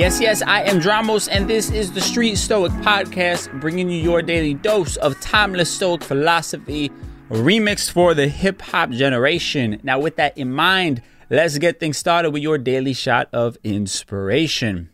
[0.00, 4.22] Yes, yes, I am Dramos, and this is the Street Stoic Podcast, bringing you your
[4.22, 6.90] daily dose of timeless Stoic philosophy,
[7.28, 9.78] remixed for the hip hop generation.
[9.82, 14.88] Now, with that in mind, let's get things started with your daily shot of inspiration.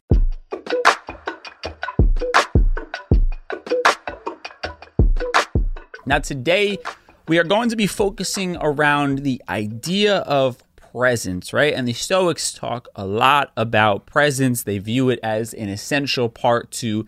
[6.05, 6.79] Now, today
[7.29, 10.66] we are going to be focusing around the idea of
[10.97, 11.75] presence, right?
[11.75, 14.63] And the Stoics talk a lot about presence.
[14.63, 17.05] They view it as an essential part to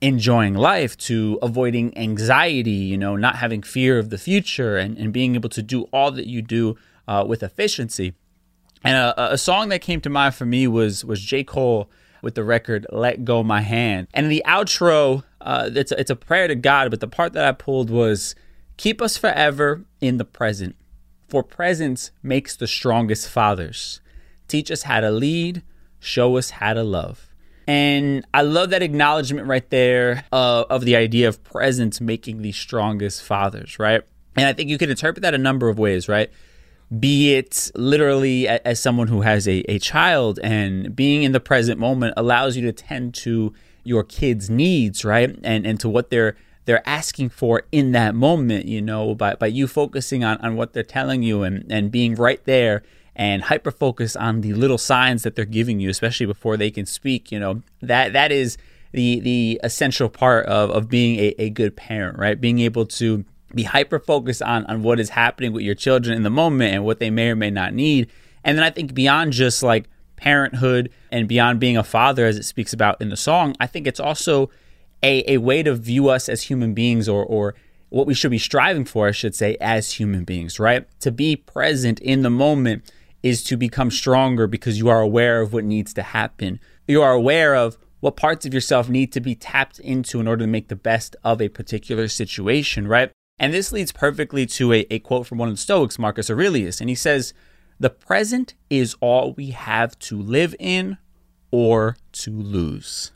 [0.00, 5.12] enjoying life, to avoiding anxiety, you know, not having fear of the future, and, and
[5.12, 6.76] being able to do all that you do
[7.08, 8.14] uh, with efficiency.
[8.84, 11.42] And a, a, song that came to mind for me was was J.
[11.42, 11.90] Cole
[12.22, 16.16] with the record "Let Go My Hand." And the outro, uh, it's a, it's a
[16.16, 18.36] prayer to God, but the part that I pulled was
[18.76, 20.76] "Keep us forever in the present."
[21.34, 24.00] For presence makes the strongest fathers.
[24.46, 25.64] Teach us how to lead,
[25.98, 27.34] show us how to love.
[27.66, 32.52] And I love that acknowledgement right there uh, of the idea of presence making the
[32.52, 34.02] strongest fathers, right?
[34.36, 36.30] And I think you can interpret that a number of ways, right?
[37.00, 41.80] Be it literally as someone who has a, a child and being in the present
[41.80, 43.52] moment allows you to tend to
[43.82, 45.36] your kids' needs, right?
[45.42, 49.46] And and to what they're they're asking for in that moment, you know, by, by
[49.46, 52.82] you focusing on, on what they're telling you and, and being right there
[53.16, 56.86] and hyper focus on the little signs that they're giving you, especially before they can
[56.86, 58.56] speak, you know, that that is
[58.92, 62.40] the the essential part of, of being a, a good parent, right?
[62.40, 66.22] Being able to be hyper focused on, on what is happening with your children in
[66.22, 68.10] the moment and what they may or may not need.
[68.42, 72.44] And then I think beyond just like parenthood and beyond being a father, as it
[72.44, 74.50] speaks about in the song, I think it's also
[75.04, 77.54] a, a way to view us as human beings or, or
[77.90, 80.88] what we should be striving for, I should say, as human beings, right?
[81.00, 82.90] To be present in the moment
[83.22, 86.58] is to become stronger because you are aware of what needs to happen.
[86.88, 90.44] You are aware of what parts of yourself need to be tapped into in order
[90.44, 93.12] to make the best of a particular situation, right?
[93.38, 96.80] And this leads perfectly to a, a quote from one of the Stoics, Marcus Aurelius.
[96.80, 97.34] And he says,
[97.78, 100.98] The present is all we have to live in
[101.50, 103.12] or to lose.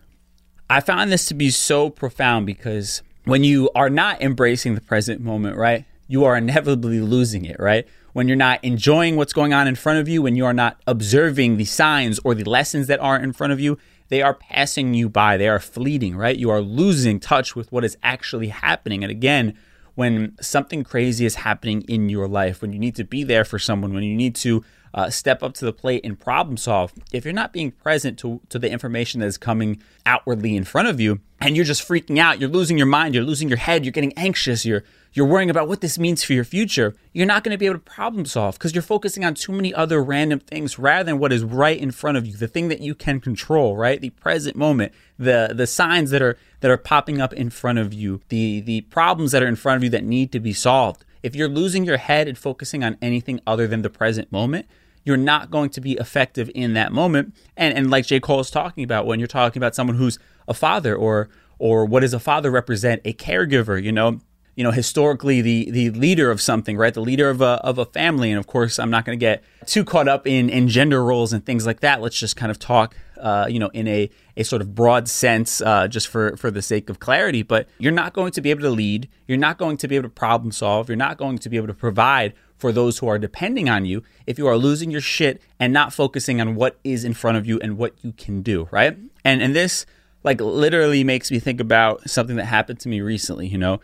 [0.70, 5.20] I found this to be so profound because when you are not embracing the present
[5.20, 7.86] moment, right, you are inevitably losing it, right?
[8.12, 10.78] When you're not enjoying what's going on in front of you, when you are not
[10.86, 13.78] observing the signs or the lessons that are in front of you,
[14.08, 15.36] they are passing you by.
[15.36, 16.36] They are fleeting, right?
[16.36, 19.04] You are losing touch with what is actually happening.
[19.04, 19.56] And again,
[19.94, 23.58] when something crazy is happening in your life, when you need to be there for
[23.58, 24.64] someone, when you need to
[24.94, 28.40] uh, step up to the plate and problem solve, if you're not being present to,
[28.48, 32.18] to the information that is coming outwardly in front of you and you're just freaking
[32.18, 35.50] out, you're losing your mind, you're losing your head, you're getting anxious, you're you're worrying
[35.50, 38.24] about what this means for your future, you're not going to be able to problem
[38.26, 41.80] solve because you're focusing on too many other random things rather than what is right
[41.80, 44.00] in front of you, the thing that you can control, right?
[44.00, 47.92] The present moment, the the signs that are that are popping up in front of
[47.92, 51.04] you, the the problems that are in front of you that need to be solved.
[51.22, 54.66] If you're losing your head and focusing on anything other than the present moment,
[55.04, 57.34] you're not going to be effective in that moment.
[57.56, 58.20] And and like J.
[58.20, 61.28] Cole is talking about, when you're talking about someone who's a father or
[61.58, 63.02] or what does a father represent?
[63.04, 64.20] A caregiver, you know,
[64.58, 66.92] you know, historically the the leader of something, right?
[66.92, 68.32] The leader of a of a family.
[68.32, 71.32] And of course, I'm not going to get too caught up in in gender roles
[71.32, 72.00] and things like that.
[72.00, 75.60] Let's just kind of talk, uh, you know, in a a sort of broad sense,
[75.60, 77.44] uh, just for for the sake of clarity.
[77.44, 79.08] But you're not going to be able to lead.
[79.28, 80.88] You're not going to be able to problem solve.
[80.88, 84.02] You're not going to be able to provide for those who are depending on you
[84.26, 87.46] if you are losing your shit and not focusing on what is in front of
[87.46, 88.98] you and what you can do, right?
[89.24, 89.86] And and this
[90.24, 93.78] like literally makes me think about something that happened to me recently, you know.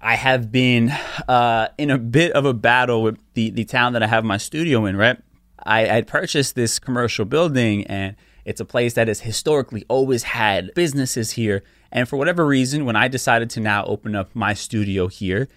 [0.00, 0.90] I have been
[1.28, 4.38] uh, in a bit of a battle with the, the town that I have my
[4.38, 5.18] studio in, right?
[5.62, 8.16] I had purchased this commercial building and
[8.46, 11.62] it's a place that has historically always had businesses here.
[11.92, 15.48] And for whatever reason, when I decided to now open up my studio here,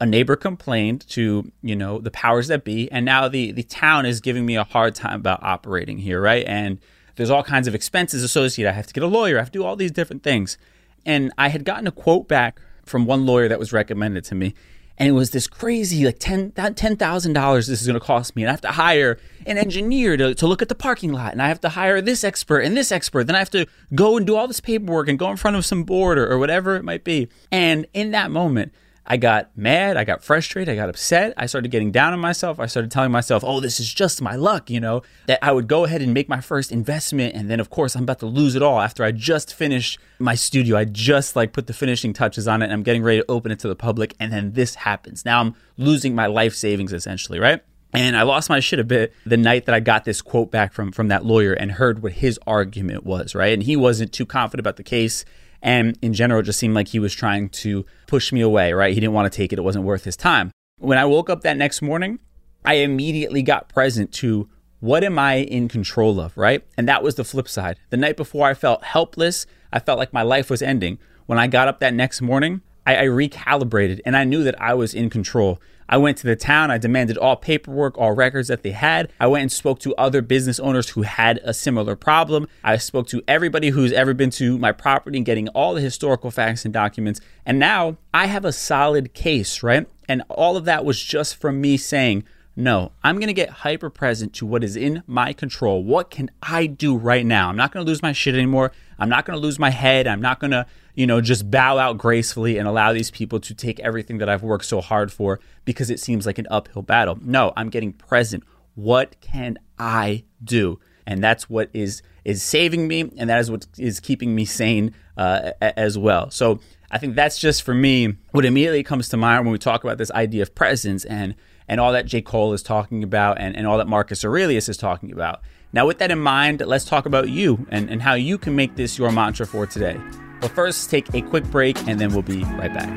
[0.00, 2.90] a neighbor complained to, you know, the powers that be.
[2.92, 6.46] And now the, the town is giving me a hard time about operating here, right?
[6.46, 6.78] And
[7.16, 8.70] there's all kinds of expenses associated.
[8.70, 10.56] I have to get a lawyer, I have to do all these different things.
[11.04, 14.54] And I had gotten a quote back from one lawyer that was recommended to me.
[14.98, 18.42] And it was this crazy, like $10,000 $10, this is going to cost me.
[18.42, 21.32] And I have to hire an engineer to, to look at the parking lot.
[21.32, 23.28] And I have to hire this expert and this expert.
[23.28, 25.64] Then I have to go and do all this paperwork and go in front of
[25.64, 27.28] some board or, or whatever it might be.
[27.52, 28.72] And in that moment,
[29.10, 31.32] I got mad, I got frustrated, I got upset.
[31.38, 32.60] I started getting down on myself.
[32.60, 35.66] I started telling myself, oh, this is just my luck, you know, that I would
[35.66, 37.34] go ahead and make my first investment.
[37.34, 40.34] And then, of course, I'm about to lose it all after I just finished my
[40.34, 40.76] studio.
[40.76, 43.50] I just like put the finishing touches on it and I'm getting ready to open
[43.50, 44.14] it to the public.
[44.20, 45.24] And then this happens.
[45.24, 47.62] Now I'm losing my life savings essentially, right?
[47.94, 50.74] And I lost my shit a bit the night that I got this quote back
[50.74, 53.54] from from that lawyer and heard what his argument was, right?
[53.54, 55.24] And he wasn't too confident about the case.
[55.62, 58.94] And in general, it just seemed like he was trying to push me away, right?
[58.94, 60.52] He didn't want to take it, it wasn't worth his time.
[60.78, 62.20] When I woke up that next morning,
[62.64, 64.48] I immediately got present to
[64.80, 66.64] what am I in control of, right?
[66.76, 67.78] And that was the flip side.
[67.90, 69.46] The night before, I felt helpless.
[69.72, 70.98] I felt like my life was ending.
[71.26, 74.74] When I got up that next morning, I, I recalibrated and I knew that I
[74.74, 75.60] was in control.
[75.88, 76.70] I went to the town.
[76.70, 79.12] I demanded all paperwork, all records that they had.
[79.18, 82.46] I went and spoke to other business owners who had a similar problem.
[82.62, 86.30] I spoke to everybody who's ever been to my property and getting all the historical
[86.30, 87.20] facts and documents.
[87.46, 89.86] And now I have a solid case, right?
[90.08, 92.24] And all of that was just from me saying,
[92.56, 95.84] no, I'm going to get hyper present to what is in my control.
[95.84, 97.48] What can I do right now?
[97.48, 98.72] I'm not going to lose my shit anymore.
[98.98, 100.06] I'm not going to lose my head.
[100.06, 103.54] I'm not going to, you know, just bow out gracefully and allow these people to
[103.54, 107.18] take everything that I've worked so hard for because it seems like an uphill battle.
[107.22, 108.44] No, I'm getting present.
[108.74, 110.80] What can I do?
[111.06, 114.94] And that's what is is saving me, and that is what is keeping me sane
[115.16, 116.30] uh, as well.
[116.30, 116.60] So
[116.90, 119.96] I think that's just for me what immediately comes to mind when we talk about
[119.96, 121.34] this idea of presence and
[121.68, 122.22] and all that J.
[122.22, 125.42] Cole is talking about and, and all that Marcus Aurelius is talking about.
[125.72, 128.76] Now, with that in mind, let's talk about you and, and how you can make
[128.76, 130.00] this your mantra for today.
[130.40, 132.88] But first, take a quick break and then we'll be right back.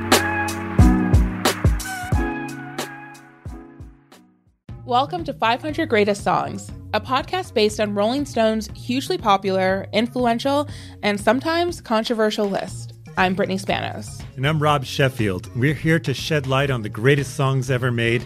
[4.86, 10.70] Welcome to 500 Greatest Songs, a podcast based on Rolling Stone's hugely popular, influential,
[11.04, 12.94] and sometimes controversial list.
[13.18, 14.24] I'm Brittany Spanos.
[14.38, 15.54] And I'm Rob Sheffield.
[15.56, 18.26] We're here to shed light on the greatest songs ever made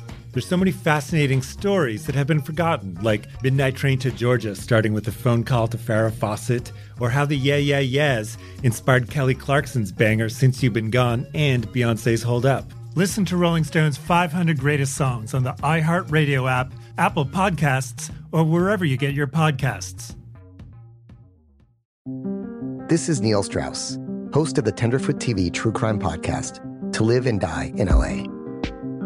[0.31, 4.93] There's so many fascinating stories that have been forgotten, like Midnight Train to Georgia, starting
[4.93, 6.71] with a phone call to Farrah Fawcett,
[7.01, 11.67] or how the Yeah Yeah Yeahs inspired Kelly Clarkson's banger Since You've Been Gone and
[11.69, 12.65] Beyonce's Hold Up.
[12.95, 18.85] Listen to Rolling Stone's 500 Greatest Songs on the iHeartRadio app, Apple Podcasts, or wherever
[18.85, 20.15] you get your podcasts.
[22.87, 23.97] This is Neil Strauss,
[24.33, 26.61] host of the Tenderfoot TV True Crime Podcast,
[26.93, 28.40] To Live and Die in LA.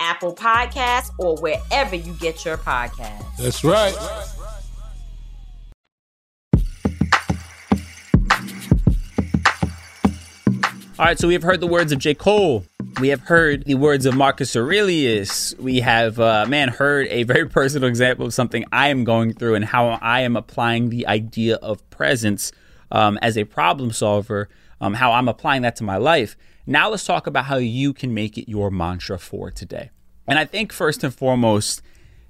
[0.00, 3.36] Apple Podcasts, or wherever you get your podcasts.
[3.36, 3.94] That's right.
[11.00, 12.12] All right, so we have heard the words of J.
[12.12, 12.64] Cole.
[13.00, 15.54] We have heard the words of Marcus Aurelius.
[15.58, 19.54] We have, uh, man, heard a very personal example of something I am going through
[19.54, 22.52] and how I am applying the idea of presence
[22.92, 24.50] um, as a problem solver,
[24.82, 26.36] um, how I'm applying that to my life.
[26.66, 29.90] Now let's talk about how you can make it your mantra for today.
[30.26, 31.82] And I think first and foremost,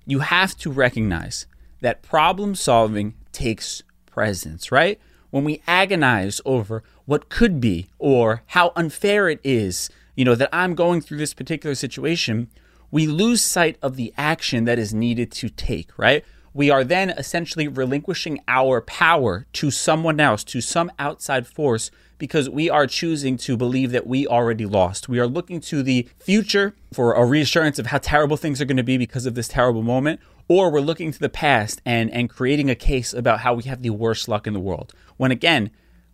[0.06, 1.46] you have to recognize
[1.80, 4.99] that problem solving takes presence, right?
[5.30, 10.49] When we agonize over what could be or how unfair it is, you know, that
[10.52, 12.49] I'm going through this particular situation,
[12.90, 16.25] we lose sight of the action that is needed to take, right?
[16.52, 22.50] We are then essentially relinquishing our power to someone else, to some outside force, because
[22.50, 25.09] we are choosing to believe that we already lost.
[25.09, 28.76] We are looking to the future for a reassurance of how terrible things are going
[28.76, 32.28] to be because of this terrible moment, or we're looking to the past and, and
[32.28, 34.92] creating a case about how we have the worst luck in the world.
[35.16, 35.71] When again,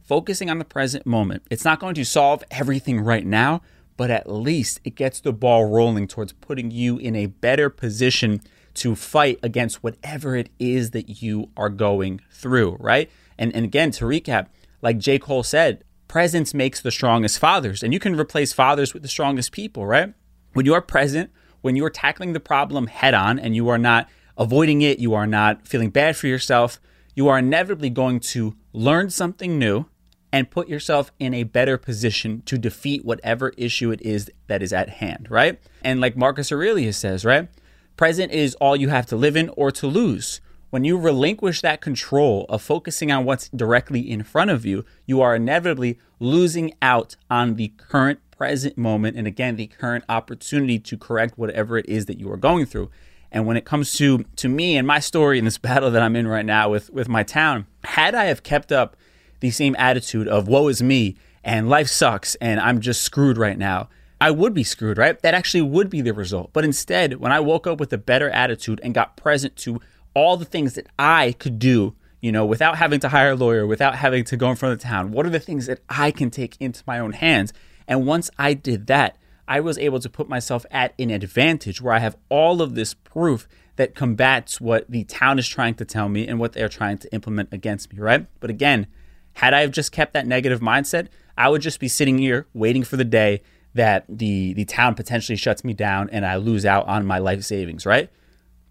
[0.06, 1.42] focusing on the present moment.
[1.50, 3.62] It's not going to solve everything right now,
[3.96, 8.40] but at least it gets the ball rolling towards putting you in a better position
[8.76, 13.10] to fight against whatever it is that you are going through, right?
[13.38, 14.48] And, and again, to recap,
[14.82, 15.18] like J.
[15.18, 19.52] Cole said, presence makes the strongest fathers, and you can replace fathers with the strongest
[19.52, 20.14] people, right?
[20.52, 21.30] When you are present,
[21.60, 25.14] when you are tackling the problem head on and you are not avoiding it, you
[25.14, 26.80] are not feeling bad for yourself,
[27.14, 29.86] you are inevitably going to learn something new
[30.32, 34.72] and put yourself in a better position to defeat whatever issue it is that is
[34.72, 35.58] at hand, right?
[35.82, 37.48] And like Marcus Aurelius says, right?
[37.96, 40.42] Present is all you have to live in or to lose.
[40.68, 45.22] When you relinquish that control of focusing on what's directly in front of you, you
[45.22, 50.98] are inevitably losing out on the current present moment and again the current opportunity to
[50.98, 52.90] correct whatever it is that you are going through.
[53.32, 56.16] And when it comes to to me and my story in this battle that I'm
[56.16, 58.96] in right now with with my town, had I have kept up
[59.40, 63.56] the same attitude of woe is me and life sucks and I'm just screwed right
[63.56, 63.88] now,
[64.20, 65.20] I would be screwed, right?
[65.20, 66.50] That actually would be the result.
[66.52, 69.80] But instead, when I woke up with a better attitude and got present to
[70.14, 73.66] all the things that I could do, you know, without having to hire a lawyer,
[73.66, 76.10] without having to go in front of the town, what are the things that I
[76.10, 77.52] can take into my own hands?
[77.86, 81.94] And once I did that, I was able to put myself at an advantage where
[81.94, 83.46] I have all of this proof
[83.76, 87.12] that combats what the town is trying to tell me and what they're trying to
[87.12, 88.26] implement against me, right?
[88.40, 88.86] But again,
[89.34, 92.82] had I have just kept that negative mindset, I would just be sitting here waiting
[92.82, 93.42] for the day
[93.76, 97.42] that the the town potentially shuts me down and I lose out on my life
[97.44, 98.10] savings, right?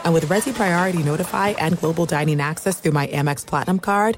[0.04, 4.18] And with Resy Priority Notify and Global Dining Access through my Amex Platinum card,